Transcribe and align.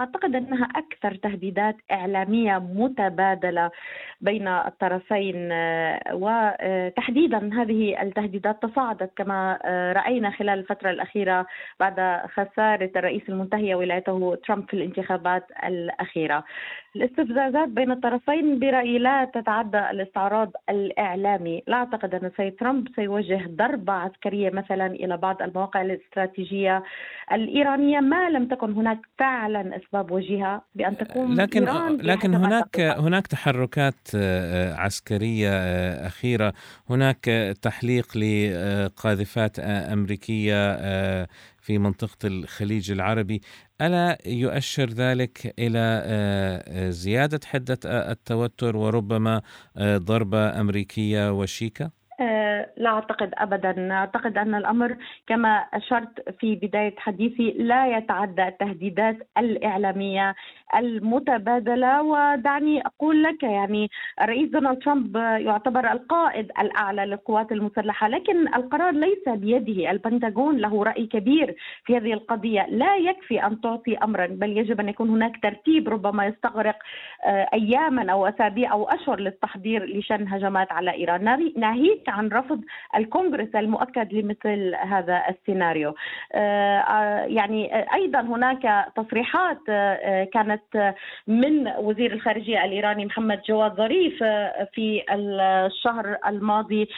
وأعتقد 0.00 0.34
أنها 0.34 0.64
أكثر 0.64 1.14
تهديدات 1.14 1.76
إعلامية 1.90 2.58
متبادلة 2.58 3.70
بين 4.20 4.48
الطرفين 4.48 5.48
وتحديدا 6.12 7.50
هذه 7.62 8.02
التهديدات 8.02 8.62
تصاعدت 8.62 9.10
كما 9.16 9.58
رأينا 9.96 10.30
خلال 10.30 10.58
الفترة 10.58 10.90
الأخيرة 10.90 11.46
بعد 11.80 12.20
خسارة 12.26 12.90
الرئيس 12.96 13.22
المنتهيه 13.28 13.74
ولايته 13.74 14.38
ترامب 14.46 14.64
في 14.68 14.74
الانتخابات 14.74 15.46
الأخيرة. 15.64 16.44
الاستفزازات 16.96 17.68
بين 17.68 17.90
الطرفين 17.90 18.58
برأيي 18.58 18.98
لا 18.98 19.24
تتعدى 19.24 19.90
الاستعراض 19.90 20.52
الإعلامي، 20.70 21.62
لا 21.66 21.76
أعتقد 21.76 22.14
أن 22.14 22.26
السيد 22.26 22.56
ترامب 22.56 22.88
سيوجه 22.96 23.40
ضربة 23.48 23.92
عسكرية 23.92 24.50
مثلا 24.50 24.86
إلى 24.86 25.16
بعض 25.16 25.42
المواقع 25.42 25.82
الاستراتيجية 25.82 26.82
الإيرانية 27.32 28.00
ما 28.00 28.30
لم 28.30 28.46
تكن 28.46 28.72
هناك 28.72 28.98
فعلا 29.18 29.76
أسباب 29.90 30.10
وجيهه 30.10 30.64
بأن 30.74 30.96
تكون 30.96 31.34
لكن 31.34 31.68
إيران 31.68 31.96
لكن 31.96 32.34
هناك 32.34 32.80
هناك 32.80 33.26
تحركات 33.26 34.08
عسكرية 34.74 35.50
أخيرة، 36.06 36.52
هناك 36.90 37.24
تحليق 37.62 38.16
لقاذفات 38.16 39.58
أمريكية 39.58 40.76
في 41.58 41.78
منطقة 41.78 42.16
الخليج 42.24 42.90
العربي، 42.90 43.40
ألا 43.80 44.18
يؤشر 44.26 44.90
ذلك 44.90 45.54
إلى 45.58 46.90
زيادة 46.92 47.40
حدة 47.46 47.78
التوتر 47.84 48.76
وربما 48.76 49.42
ضربة 49.80 50.60
أمريكية 50.60 51.32
وشيكة؟ 51.32 51.99
لا 52.76 52.90
أعتقد 52.90 53.30
ابدا، 53.38 53.92
أعتقد 53.92 54.38
أن 54.38 54.54
الأمر 54.54 54.96
كما 55.26 55.48
أشرت 55.74 56.36
في 56.38 56.54
بداية 56.54 56.94
حديثي 56.98 57.50
لا 57.50 57.96
يتعدى 57.96 58.48
التهديدات 58.48 59.16
الإعلامية 59.38 60.34
المتبادلة. 60.74 62.02
ودعني 62.02 62.86
أقول 62.86 63.22
لك 63.22 63.42
يعني 63.42 63.90
الرئيس 64.22 64.50
دونالد 64.50 64.82
ترامب 64.82 65.16
يعتبر 65.16 65.92
القائد 65.92 66.50
الأعلى 66.60 67.06
للقوات 67.06 67.52
المسلحة 67.52 68.08
لكن 68.08 68.54
القرار 68.54 68.94
ليس 68.94 69.28
بيده، 69.28 69.90
البنتاغون 69.90 70.56
له 70.56 70.84
رأي 70.84 71.06
كبير 71.06 71.54
في 71.84 71.96
هذه 71.96 72.12
القضية، 72.12 72.66
لا 72.66 72.96
يكفي 72.96 73.46
أن 73.46 73.60
تعطي 73.60 73.96
امرا 73.96 74.26
بل 74.26 74.58
يجب 74.58 74.80
أن 74.80 74.88
يكون 74.88 75.10
هناك 75.10 75.42
ترتيب 75.42 75.88
ربما 75.88 76.26
يستغرق 76.26 76.76
اياما 77.54 78.12
أو 78.12 78.26
أسابيع 78.26 78.72
أو 78.72 78.84
أشهر 78.84 79.20
للتحضير 79.20 79.98
لشن 79.98 80.28
هجمات 80.28 80.72
على 80.72 80.90
إيران، 80.94 81.52
ناهيك 81.56 82.09
عن 82.10 82.28
رفض 82.28 82.60
الكونغرس 82.96 83.54
المؤكد 83.54 84.12
لمثل 84.12 84.74
هذا 84.74 85.22
السيناريو. 85.28 85.94
يعني 87.26 87.84
أيضا 87.94 88.20
هناك 88.20 88.92
تصريحات 88.96 89.64
كانت 90.32 90.94
من 91.26 91.68
وزير 91.78 92.12
الخارجية 92.12 92.64
الإيراني 92.64 93.06
محمد 93.06 93.40
جواد 93.48 93.74
ظريف 93.74 94.18
في 94.72 95.02
الشهر 95.10 96.18
الماضي. 96.26 96.88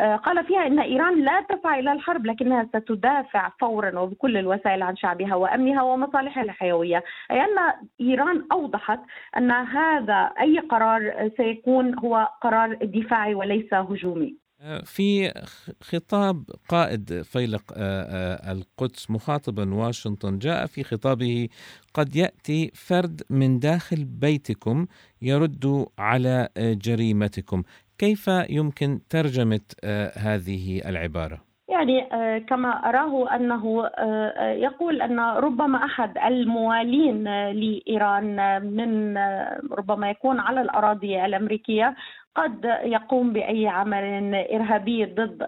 قال 0.00 0.44
فيها 0.44 0.66
إن 0.66 0.78
إيران 0.78 1.24
لا 1.24 1.40
تسعى 1.40 1.80
إلى 1.80 1.92
الحرب 1.92 2.26
لكنها 2.26 2.64
ستدافع 2.64 3.48
فورا 3.60 3.98
وبكل 3.98 4.36
الوسائل 4.36 4.82
عن 4.82 4.96
شعبها 4.96 5.34
وأمنها 5.34 5.82
ومصالحها 5.82 6.42
الحيوية، 6.42 7.04
أي 7.30 7.40
أن 7.40 7.58
إيران 8.00 8.44
أوضحت 8.52 9.00
أن 9.36 9.50
هذا 9.50 10.30
أي 10.40 10.58
قرار 10.58 11.30
سيكون 11.36 11.98
هو 11.98 12.28
قرار 12.40 12.74
دفاعي 12.74 13.34
وليس 13.34 13.74
هجومي. 13.74 14.41
في 14.84 15.32
خطاب 15.82 16.44
قائد 16.68 17.22
فيلق 17.22 17.62
القدس 18.48 19.10
مخاطبا 19.10 19.74
واشنطن 19.74 20.38
جاء 20.38 20.66
في 20.66 20.84
خطابه 20.84 21.48
قد 21.94 22.16
يأتي 22.16 22.70
فرد 22.74 23.22
من 23.30 23.58
داخل 23.58 24.04
بيتكم 24.04 24.86
يرد 25.22 25.86
على 25.98 26.48
جريمتكم. 26.58 27.62
كيف 27.98 28.30
يمكن 28.50 29.00
ترجمة 29.10 29.60
هذه 30.16 30.88
العبارة؟ 30.88 31.52
يعني 31.68 32.00
كما 32.40 32.68
أراه 32.68 33.36
أنه 33.36 33.90
يقول 34.40 35.02
أن 35.02 35.20
ربما 35.20 35.84
أحد 35.84 36.18
الموالين 36.18 37.24
لإيران 37.52 38.36
من 38.76 39.18
ربما 39.72 40.10
يكون 40.10 40.40
على 40.40 40.60
الأراضي 40.60 41.24
الأمريكية 41.24 41.94
قد 42.34 42.64
يقوم 42.82 43.32
بأي 43.32 43.68
عمل 43.68 44.34
إرهابي 44.34 45.04
ضد 45.04 45.46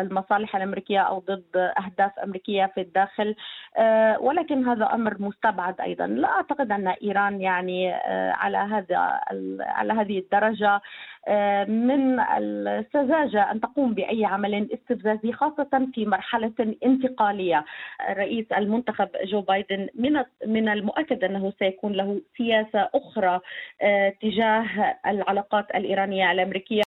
المصالح 0.00 0.56
الأمريكية 0.56 1.00
أو 1.00 1.18
ضد 1.18 1.56
أهداف 1.56 2.18
أمريكية 2.18 2.66
في 2.74 2.80
الداخل. 2.80 3.34
ولكن 4.20 4.68
هذا 4.68 4.84
أمر 4.84 5.16
مستبعد 5.18 5.80
أيضا. 5.80 6.06
لا 6.06 6.28
أعتقد 6.28 6.72
أن 6.72 6.88
إيران 6.88 7.40
يعني 7.40 7.92
على 8.32 8.58
هذا 8.58 9.20
على 9.60 9.92
هذه 9.92 10.18
الدرجة. 10.18 10.80
من 11.68 12.20
السذاجة 12.20 13.50
أن 13.52 13.60
تقوم 13.60 13.94
بأي 13.94 14.24
عمل 14.24 14.68
استفزازي 14.74 15.32
خاصة 15.32 15.88
في 15.94 16.06
مرحلة 16.06 16.76
انتقالية. 16.84 17.64
الرئيس 18.10 18.46
المنتخب 18.52 19.08
جو 19.24 19.40
بايدن 19.40 19.88
من 20.46 20.68
المؤكد 20.68 21.24
أنه 21.24 21.52
سيكون 21.58 21.92
له 21.92 22.20
سياسة 22.36 22.88
أخرى 22.94 23.40
تجاه 24.22 24.66
العلاقات 25.06 25.66
الإيرانية 25.74 26.32
الأمريكية. 26.32 26.84